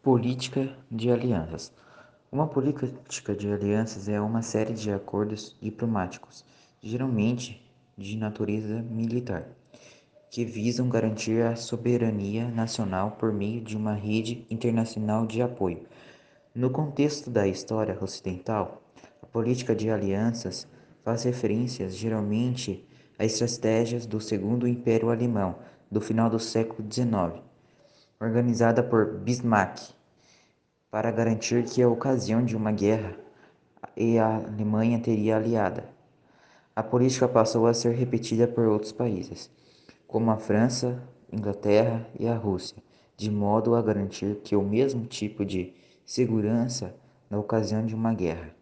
[0.00, 1.72] Política de alianças.
[2.30, 6.44] Uma política de alianças é uma série de acordos diplomáticos,
[6.80, 9.48] geralmente de natureza militar,
[10.30, 15.84] que visam garantir a soberania nacional por meio de uma rede internacional de apoio.
[16.54, 18.80] No contexto da história ocidental,
[19.20, 20.68] a política de alianças
[21.02, 22.86] faz referências geralmente
[23.18, 25.56] a estratégias do Segundo Império Alemão
[25.90, 27.47] do final do século XIX,
[28.20, 29.94] organizada por Bismarck
[30.90, 33.16] para garantir que a ocasião de uma guerra
[33.96, 35.84] e a Alemanha teria aliada.
[36.74, 39.50] A política passou a ser repetida por outros países,
[40.06, 41.02] como a França,
[41.32, 42.82] Inglaterra e a Rússia,
[43.16, 45.74] de modo a garantir que o mesmo tipo de
[46.04, 46.94] segurança
[47.28, 48.57] na ocasião de uma guerra.